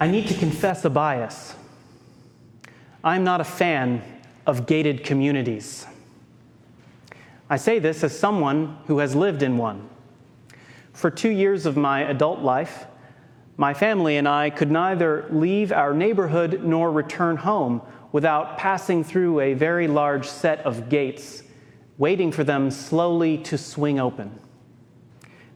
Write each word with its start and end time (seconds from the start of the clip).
I 0.00 0.10
need 0.10 0.28
to 0.28 0.34
confess 0.34 0.82
a 0.86 0.90
bias. 0.90 1.54
I'm 3.04 3.22
not 3.22 3.42
a 3.42 3.44
fan 3.44 4.02
of 4.46 4.64
gated 4.64 5.04
communities. 5.04 5.86
I 7.50 7.58
say 7.58 7.78
this 7.78 8.02
as 8.02 8.18
someone 8.18 8.78
who 8.86 9.00
has 9.00 9.14
lived 9.14 9.42
in 9.42 9.58
one. 9.58 9.90
For 10.94 11.10
two 11.10 11.28
years 11.28 11.66
of 11.66 11.76
my 11.76 12.00
adult 12.00 12.40
life, 12.40 12.86
my 13.58 13.74
family 13.74 14.16
and 14.16 14.26
I 14.26 14.48
could 14.48 14.70
neither 14.70 15.26
leave 15.30 15.70
our 15.70 15.92
neighborhood 15.92 16.62
nor 16.64 16.90
return 16.90 17.36
home 17.36 17.82
without 18.10 18.56
passing 18.56 19.04
through 19.04 19.40
a 19.40 19.52
very 19.52 19.86
large 19.86 20.26
set 20.26 20.60
of 20.60 20.88
gates, 20.88 21.42
waiting 21.98 22.32
for 22.32 22.42
them 22.42 22.70
slowly 22.70 23.36
to 23.36 23.58
swing 23.58 24.00
open. 24.00 24.38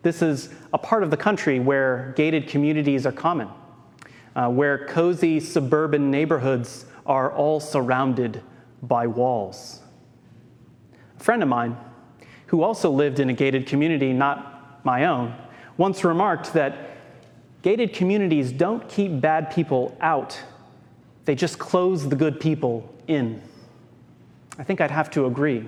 This 0.03 0.21
is 0.21 0.51
a 0.75 0.79
part 0.79 1.03
of 1.03 1.11
the 1.11 1.17
country 1.17 1.61
where 1.61 2.13
gated 2.15 2.47
communities 2.47 3.07
are 3.07 3.13
common, 3.13 3.49
uh, 4.37 4.49
where 4.49 4.87
cozy 4.87 5.41
suburban 5.41 6.11
neighborhoods 6.11 6.87
are 7.07 7.33
all 7.33 7.61
surrounded 7.61 8.43
by 8.83 9.07
walls. 9.07 9.81
A 11.19 11.23
friend 11.23 11.43
of 11.43 11.49
mine, 11.49 11.77
who 12.47 12.63
also 12.63 12.91
lived 12.91 13.21
in 13.21 13.31
a 13.31 13.33
gated 13.33 13.67
community, 13.67 14.13
not 14.13 14.85
my 14.85 15.07
own, 15.07 15.35
once 15.77 16.05
remarked 16.05 16.53
that 16.53 16.97
gated 17.63 17.93
communities 17.93 18.53
don't 18.53 18.89
keep 18.89 19.21
bad 19.21 19.51
people 19.51 19.97
out, 20.01 20.41
they 21.25 21.35
just 21.35 21.59
close 21.59 22.09
the 22.09 22.17
good 22.17 22.39
people 22.39 22.95
in. 23.07 23.41
I 24.59 24.65
think 24.65 24.81
I'd 24.81 24.91
have 24.91 25.11
to 25.13 25.27
agree. 25.27 25.67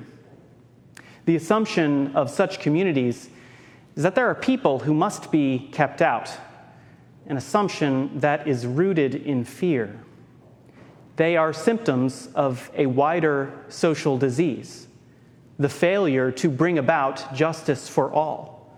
The 1.25 1.37
assumption 1.37 2.15
of 2.15 2.31
such 2.31 2.61
communities 2.61 3.31
is 3.97 4.03
that 4.03 4.15
there 4.15 4.29
are 4.29 4.35
people 4.35 4.81
who 4.81 4.95
must 4.95 5.33
be 5.33 5.71
kept 5.73 6.03
out, 6.03 6.31
an 7.27 7.37
assumption 7.37 8.19
that 8.21 8.47
is 8.47 8.67
rooted 8.67 9.15
in 9.15 9.45
fear. 9.45 10.01
They 11.17 11.37
are 11.37 11.53
symptoms 11.53 12.29
of 12.35 12.71
a 12.75 12.87
wider 12.87 13.53
social 13.69 14.19
disease, 14.19 14.87
the 15.59 15.69
failure 15.69 16.31
to 16.33 16.51
bring 16.51 16.79
about 16.79 17.35
justice 17.35 17.89
for 17.89 18.13
all, 18.13 18.77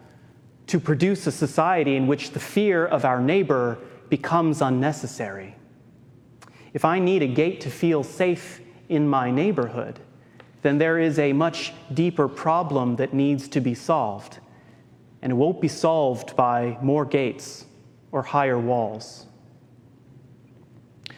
to 0.68 0.78
produce 0.78 1.27
a 1.27 1.32
society 1.32 1.96
in 1.96 2.06
which 2.06 2.30
the 2.30 2.40
fear 2.40 2.86
of 2.86 3.05
our 3.05 3.20
neighbor 3.20 3.78
becomes 4.08 4.62
unnecessary. 4.62 5.56
If 6.72 6.84
I 6.84 6.98
need 6.98 7.22
a 7.22 7.27
gate 7.27 7.60
to 7.62 7.70
feel 7.70 8.05
safe 8.05 8.60
in 8.88 9.08
my 9.08 9.30
neighborhood, 9.30 9.98
then 10.62 10.78
there 10.78 10.98
is 10.98 11.18
a 11.18 11.33
much 11.33 11.72
deeper 11.92 12.28
problem 12.28 12.96
that 12.96 13.12
needs 13.12 13.48
to 13.48 13.60
be 13.60 13.74
solved 13.74 14.38
and 15.22 15.33
it 15.33 15.34
won't 15.34 15.60
be 15.60 15.68
solved 15.68 16.36
by 16.36 16.78
more 16.80 17.05
gates 17.05 17.66
or 18.12 18.23
higher 18.23 18.59
walls. 18.59 19.27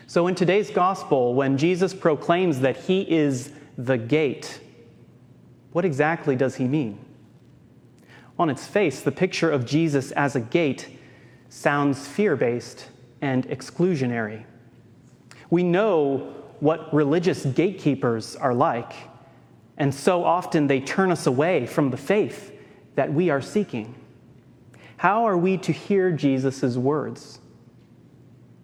So, 0.06 0.26
in 0.26 0.34
today's 0.34 0.70
gospel, 0.70 1.34
when 1.34 1.56
Jesus 1.56 1.94
proclaims 1.94 2.60
that 2.60 2.76
he 2.76 3.02
is 3.02 3.52
the 3.78 3.96
gate, 3.96 4.60
what 5.72 5.84
exactly 5.84 6.34
does 6.34 6.56
he 6.56 6.64
mean? 6.64 6.98
On 8.38 8.50
its 8.50 8.66
face, 8.66 9.02
the 9.02 9.12
picture 9.12 9.50
of 9.50 9.66
Jesus 9.66 10.10
as 10.12 10.34
a 10.34 10.40
gate 10.40 10.98
sounds 11.48 12.08
fear 12.08 12.36
based 12.36 12.88
and 13.20 13.46
exclusionary. 13.48 14.44
We 15.50 15.62
know 15.62 16.34
what 16.60 16.92
religious 16.92 17.44
gatekeepers 17.44 18.36
are 18.36 18.54
like, 18.54 18.92
and 19.76 19.94
so 19.94 20.24
often 20.24 20.66
they 20.66 20.80
turn 20.80 21.10
us 21.10 21.26
away 21.26 21.66
from 21.66 21.90
the 21.90 21.96
faith 21.96 22.52
that 22.96 23.12
we 23.12 23.30
are 23.30 23.40
seeking. 23.40 23.94
How 25.00 25.24
are 25.24 25.38
we 25.38 25.56
to 25.56 25.72
hear 25.72 26.12
Jesus' 26.12 26.76
words? 26.76 27.38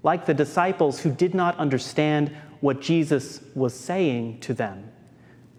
Like 0.03 0.27
the 0.27 0.35
disciples 0.35 1.01
who 1.01 1.11
did 1.11 1.35
not 1.35 1.57
understand 1.57 2.31
what 2.61 2.83
Jesus 2.83 3.41
was 3.55 3.73
saying 3.73 4.41
to 4.41 4.53
them, 4.53 4.93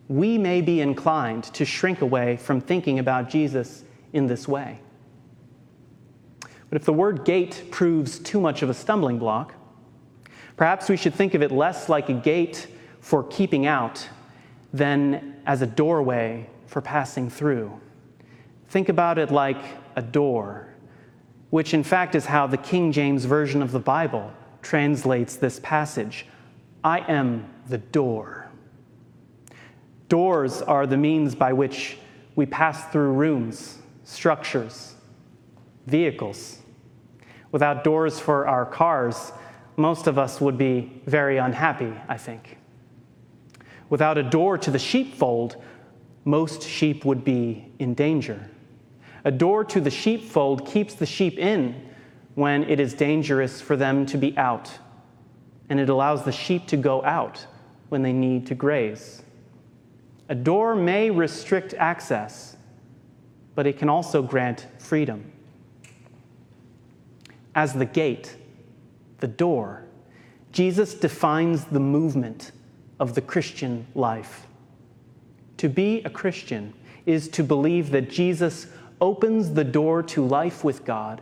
we 0.08 0.38
may 0.38 0.62
be 0.62 0.80
inclined 0.80 1.46
to 1.46 1.66
shrink 1.66 2.02
away 2.02 2.38
from 2.38 2.62
thinking 2.62 3.00
about 3.00 3.28
Jesus 3.28 3.86
in 4.14 4.28
this 4.28 4.48
way. 4.48 4.80
But 6.70 6.76
if 6.80 6.86
the 6.86 6.94
word 6.94 7.26
gate 7.26 7.70
proves 7.72 8.20
too 8.20 8.40
much 8.40 8.62
of 8.62 8.70
a 8.70 8.76
stumbling 8.76 9.18
block, 9.18 9.56
perhaps 10.58 10.90
we 10.90 10.96
should 10.96 11.16
think 11.16 11.34
of 11.34 11.42
it 11.42 11.52
less 11.52 11.90
like 11.90 12.10
a 12.10 12.14
gate 12.14 12.68
for 13.02 13.24
keeping 13.24 13.66
out 13.66 14.08
than 14.72 15.38
as 15.48 15.64
a 15.64 15.68
doorway 15.68 16.48
for 16.68 16.82
passing 16.82 17.32
through. 17.32 17.82
Think 18.70 18.90
about 18.90 19.18
it 19.18 19.32
like 19.32 19.58
a 19.96 20.02
door, 20.04 20.67
which 21.50 21.74
in 21.74 21.84
fact 21.84 22.16
is 22.16 22.26
how 22.26 22.48
the 22.48 22.58
King 22.58 22.92
James 22.92 23.26
Version 23.26 23.62
of 23.62 23.72
the 23.72 23.80
Bible 23.80 24.32
translates 24.62 25.36
this 25.36 25.60
passage 25.62 26.26
I 26.84 27.00
am 27.12 27.50
the 27.68 27.78
door. 27.78 28.50
Doors 30.10 30.62
are 30.62 30.88
the 30.88 30.98
means 30.98 31.36
by 31.36 31.52
which 31.54 31.98
we 32.36 32.46
pass 32.46 32.86
through 32.92 33.12
rooms, 33.14 33.80
structures, 34.04 34.96
vehicles. 35.86 36.60
Without 37.52 37.84
doors 37.84 38.20
for 38.20 38.48
our 38.48 38.66
cars, 38.66 39.32
most 39.76 40.08
of 40.08 40.18
us 40.18 40.40
would 40.40 40.58
be 40.58 41.02
very 41.06 41.38
unhappy, 41.38 41.94
I 42.08 42.18
think. 42.18 42.58
Without 43.90 44.18
a 44.18 44.24
door 44.24 44.58
to 44.58 44.72
the 44.72 44.80
sheepfold, 44.80 45.62
most 46.26 46.62
sheep 46.62 47.06
would 47.06 47.24
be 47.24 47.72
in 47.80 47.94
danger. 47.94 48.50
A 49.28 49.32
door 49.32 49.66
to 49.66 49.82
the 49.82 49.92
sheepfold 49.92 50.66
keeps 50.66 50.94
the 50.94 51.06
sheep 51.06 51.38
in 51.38 51.90
when 52.36 52.64
it 52.64 52.80
is 52.80 52.94
dangerous 52.94 53.60
for 53.60 53.76
them 53.76 54.06
to 54.06 54.18
be 54.18 54.38
out, 54.38 54.72
and 55.68 55.82
it 55.82 55.90
allows 55.90 56.24
the 56.24 56.32
sheep 56.32 56.66
to 56.68 56.78
go 56.78 57.04
out 57.04 57.46
when 57.90 58.04
they 58.04 58.14
need 58.14 58.48
to 58.48 58.56
graze. 58.56 59.24
A 60.30 60.36
door 60.36 60.76
may 60.76 61.10
restrict 61.10 61.74
access, 61.74 62.56
but 63.54 63.68
it 63.68 63.78
can 63.78 63.90
also 63.90 64.22
grant 64.22 64.66
freedom. 64.80 65.30
As 67.54 67.74
the 67.74 67.86
gate, 67.86 68.38
the 69.20 69.28
door, 69.28 69.84
Jesus 70.54 70.94
defines 70.94 71.66
the 71.66 71.82
movement 71.82 72.54
of 72.98 73.14
the 73.14 73.22
Christian 73.22 73.88
life. 73.94 74.48
To 75.58 75.68
be 75.68 76.02
a 76.06 76.10
Christian 76.10 76.74
is 77.06 77.28
to 77.28 77.44
believe 77.44 77.92
that 77.92 78.10
Jesus 78.10 78.68
opens 79.00 79.54
the 79.54 79.64
door 79.64 80.04
to 80.04 80.26
life 80.26 80.64
with 80.64 80.86
God 80.86 81.22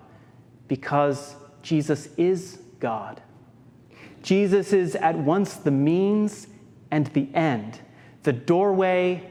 because 0.68 1.36
Jesus 1.62 2.10
is 2.18 2.60
God. 2.80 3.22
Jesus 4.22 4.74
is 4.74 4.96
at 4.96 5.16
once 5.18 5.56
the 5.56 5.72
means 5.72 6.48
and 6.92 7.08
the 7.08 7.28
end, 7.34 7.80
the 8.24 8.34
doorway 8.34 9.30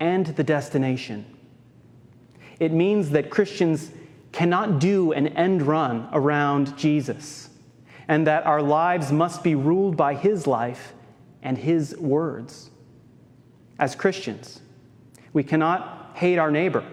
and 0.00 0.26
the 0.26 0.44
destination. 0.44 1.24
It 2.60 2.72
means 2.72 3.10
that 3.10 3.30
Christians 3.30 3.90
cannot 4.32 4.80
do 4.80 5.12
an 5.12 5.28
end 5.28 5.62
run 5.62 6.08
around 6.12 6.76
Jesus, 6.76 7.48
and 8.08 8.26
that 8.26 8.44
our 8.46 8.60
lives 8.60 9.12
must 9.12 9.42
be 9.42 9.54
ruled 9.54 9.96
by 9.96 10.14
his 10.14 10.46
life 10.46 10.92
and 11.42 11.56
his 11.56 11.96
words. 11.96 12.70
As 13.78 13.94
Christians, 13.94 14.60
we 15.32 15.42
cannot 15.42 16.12
hate 16.14 16.38
our 16.38 16.50
neighbor 16.50 16.84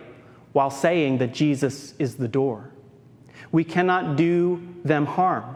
while 0.54 0.70
saying 0.70 1.18
that 1.20 1.34
Jesus 1.34 1.94
is 2.00 2.16
the 2.16 2.28
door. 2.28 2.72
We 3.52 3.64
cannot 3.64 4.16
do 4.16 4.62
them 4.84 5.06
harm 5.06 5.56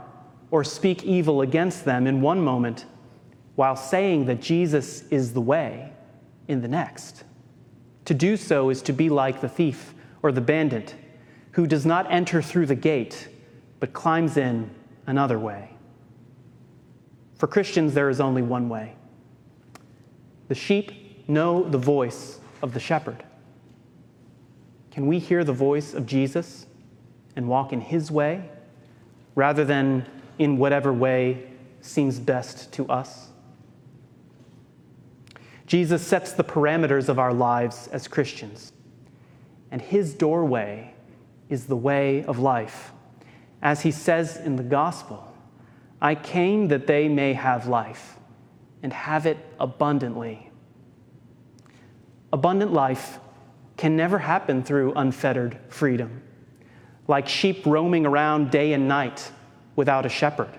or 0.51 0.63
speak 0.63 1.03
evil 1.03 1.41
against 1.41 1.85
them 1.85 2.07
in 2.07 2.21
one 2.21 2.41
moment 2.41 2.85
while 3.55 3.75
saying 3.75 4.25
that 4.25 4.41
Jesus 4.41 5.03
is 5.09 5.33
the 5.33 5.41
way 5.41 5.91
in 6.47 6.61
the 6.61 6.67
next. 6.67 7.23
To 8.05 8.13
do 8.13 8.37
so 8.37 8.69
is 8.69 8.81
to 8.83 8.93
be 8.93 9.09
like 9.09 9.41
the 9.41 9.49
thief 9.49 9.93
or 10.21 10.31
the 10.31 10.41
bandit 10.41 10.95
who 11.51 11.65
does 11.65 11.85
not 11.85 12.11
enter 12.11 12.41
through 12.41 12.65
the 12.65 12.75
gate 12.75 13.29
but 13.79 13.93
climbs 13.93 14.37
in 14.37 14.69
another 15.07 15.39
way. 15.39 15.69
For 17.35 17.47
Christians, 17.47 17.93
there 17.93 18.09
is 18.09 18.21
only 18.21 18.41
one 18.41 18.69
way. 18.69 18.95
The 20.47 20.55
sheep 20.55 21.27
know 21.27 21.63
the 21.63 21.77
voice 21.77 22.39
of 22.61 22.73
the 22.73 22.79
shepherd. 22.79 23.23
Can 24.95 25.07
we 25.07 25.19
hear 25.19 25.43
the 25.43 25.51
voice 25.51 25.93
of 25.93 26.05
Jesus 26.05 26.67
and 27.35 27.49
walk 27.49 27.73
in 27.73 27.81
his 27.81 28.09
way 28.09 28.49
rather 29.35 29.65
than 29.65 30.05
in 30.39 30.55
whatever 30.55 30.93
way 30.93 31.51
seems 31.81 32.17
best 32.17 32.71
to 32.71 32.87
us? 32.87 33.27
Jesus 35.67 36.01
sets 36.01 36.31
the 36.31 36.45
parameters 36.45 37.09
of 37.09 37.19
our 37.19 37.33
lives 37.33 37.89
as 37.91 38.07
Christians, 38.07 38.71
and 39.69 39.81
his 39.81 40.13
doorway 40.13 40.93
is 41.49 41.65
the 41.65 41.75
way 41.75 42.23
of 42.23 42.39
life. 42.39 42.93
As 43.61 43.81
he 43.81 43.91
says 43.91 44.37
in 44.37 44.55
the 44.55 44.63
gospel, 44.63 45.35
I 46.01 46.15
came 46.15 46.69
that 46.69 46.87
they 46.87 47.09
may 47.09 47.33
have 47.33 47.67
life 47.67 48.15
and 48.81 48.93
have 48.93 49.25
it 49.25 49.39
abundantly. 49.59 50.51
Abundant 52.31 52.71
life 52.71 53.19
can 53.77 53.95
never 53.95 54.17
happen 54.19 54.63
through 54.63 54.93
unfettered 54.93 55.57
freedom, 55.67 56.21
like 57.07 57.27
sheep 57.27 57.65
roaming 57.65 58.05
around 58.05 58.51
day 58.51 58.73
and 58.73 58.87
night 58.87 59.31
without 59.75 60.05
a 60.05 60.09
shepherd. 60.09 60.49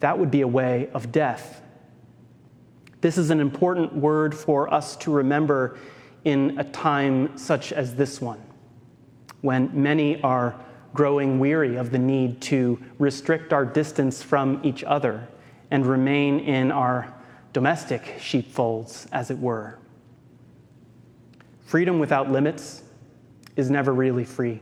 that 0.00 0.18
would 0.18 0.30
be 0.30 0.40
a 0.40 0.48
way 0.48 0.88
of 0.92 1.12
death. 1.12 1.62
This 3.00 3.16
is 3.16 3.30
an 3.30 3.40
important 3.40 3.94
word 3.94 4.34
for 4.34 4.72
us 4.72 4.96
to 4.96 5.12
remember 5.12 5.78
in 6.24 6.58
a 6.58 6.64
time 6.64 7.36
such 7.38 7.72
as 7.72 7.94
this 7.94 8.20
one, 8.20 8.40
when 9.40 9.70
many 9.74 10.20
are 10.22 10.58
growing 10.92 11.38
weary 11.38 11.76
of 11.76 11.90
the 11.90 11.98
need 11.98 12.40
to 12.42 12.78
restrict 12.98 13.52
our 13.52 13.64
distance 13.64 14.22
from 14.22 14.60
each 14.62 14.82
other 14.84 15.26
and 15.70 15.86
remain 15.86 16.40
in 16.40 16.72
our 16.72 17.14
domestic 17.52 18.16
sheepfolds, 18.20 19.06
as 19.12 19.30
it 19.30 19.38
were. 19.38 19.78
Freedom 21.70 22.00
without 22.00 22.28
limits 22.28 22.82
is 23.54 23.70
never 23.70 23.94
really 23.94 24.24
free. 24.24 24.60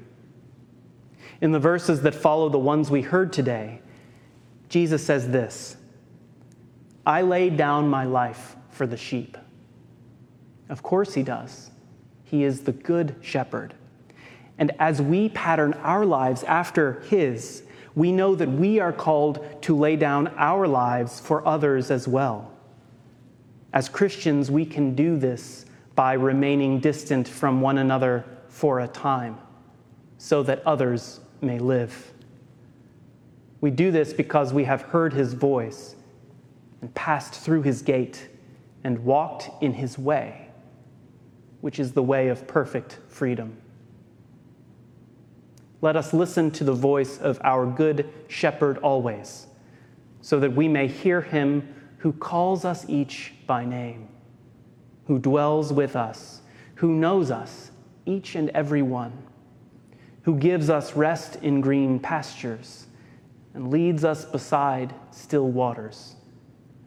In 1.41 1.53
the 1.53 1.59
verses 1.59 2.03
that 2.03 2.15
follow 2.15 2.51
the 2.51 2.59
ones 2.59 2.91
we 2.91 3.01
heard 3.01 3.33
today, 3.33 3.81
Jesus 4.69 5.07
says 5.07 5.27
this 5.27 5.79
I 7.07 7.23
lay 7.23 7.49
down 7.49 7.89
my 7.89 8.05
life 8.05 8.57
for 8.69 8.87
the 8.87 8.99
sheep. 8.99 9.39
Of 10.69 10.83
course, 10.83 11.15
he 11.15 11.23
does. 11.23 11.71
He 12.25 12.45
is 12.45 12.61
the 12.61 12.73
good 12.73 13.15
shepherd. 13.23 13.73
And 14.59 14.73
as 14.79 15.01
we 15.01 15.31
pattern 15.31 15.73
our 15.83 16.05
lives 16.05 16.45
after 16.45 17.01
his, 17.09 17.63
we 17.95 18.13
know 18.13 18.35
that 18.35 18.51
we 18.51 18.81
are 18.81 18.93
called 18.93 19.63
to 19.63 19.75
lay 19.75 19.97
down 19.97 20.29
our 20.37 20.69
lives 20.69 21.21
for 21.21 21.49
others 21.49 21.91
as 21.91 22.07
well. 22.07 22.53
As 23.73 23.89
Christians, 23.89 24.51
we 24.51 24.67
can 24.67 24.95
do 24.95 25.17
this 25.17 25.65
by 25.99 26.13
remaining 26.13 26.79
distant 26.79 27.27
from 27.27 27.61
one 27.61 27.79
another 27.79 28.25
for 28.47 28.79
a 28.79 28.87
time 28.87 29.37
so 30.17 30.45
that 30.45 30.65
others 30.65 31.19
may 31.41 31.59
live. 31.59 32.13
We 33.61 33.73
do 33.73 33.91
this 33.91 34.13
because 34.13 34.53
we 34.53 34.63
have 34.63 34.81
heard 34.81 35.13
his 35.13 35.33
voice 35.33 35.97
and 36.83 36.95
passed 36.95 37.35
through 37.35 37.63
his 37.63 37.83
gate 37.83 38.29
and 38.85 39.05
walked 39.05 39.51
in 39.61 39.73
his 39.73 39.99
way, 39.99 40.51
which 41.63 41.81
is 41.81 41.91
the 41.91 42.03
way 42.05 42.29
of 42.29 42.47
perfect 42.47 42.99
freedom. 43.09 43.57
Let 45.81 45.97
us 45.97 46.13
listen 46.15 46.53
to 46.53 46.63
the 46.63 46.75
voice 46.75 47.19
of 47.19 47.41
our 47.43 47.67
good 47.67 48.09
shepherd 48.29 48.79
always, 48.79 49.49
so 50.21 50.39
that 50.39 50.53
we 50.53 50.69
may 50.69 50.87
hear 50.87 51.23
him 51.23 51.75
who 51.97 52.13
calls 52.13 52.65
us 52.65 52.89
each 52.89 53.33
by 53.49 53.65
name, 53.65 54.07
who 55.09 55.19
dwells 55.19 55.73
with 55.73 55.97
us, 55.97 56.43
who 56.77 56.93
knows 56.93 57.31
us, 57.31 57.73
each 58.07 58.35
and 58.35 58.51
every 58.51 58.83
one, 58.83 59.13
who 60.23 60.37
gives 60.37 60.71
us 60.71 60.95
rest 60.95 61.37
in 61.43 61.63
green 61.63 61.99
pastures 61.99 62.87
and 63.55 63.71
leads 63.71 64.05
us 64.05 64.27
beside 64.27 64.95
still 65.11 65.49
waters 65.49 66.15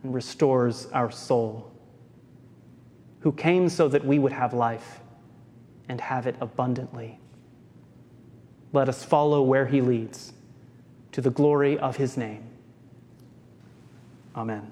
and 0.04 0.14
restores 0.14 0.86
our 0.94 1.10
soul, 1.12 1.72
who 3.22 3.32
came 3.32 3.68
so 3.68 3.88
that 3.88 4.06
we 4.06 4.20
would 4.20 4.32
have 4.32 4.54
life 4.54 5.00
and 5.90 6.00
have 6.00 6.28
it 6.28 6.36
abundantly. 6.40 7.20
Let 8.72 8.88
us 8.88 9.04
follow 9.04 9.42
where 9.42 9.66
he 9.66 9.82
leads 9.82 10.34
to 11.12 11.22
the 11.22 11.32
glory 11.32 11.78
of 11.80 11.98
his 11.98 12.18
name. 12.18 12.44
Amen. 14.36 14.72